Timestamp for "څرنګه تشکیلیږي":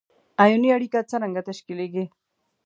1.09-2.05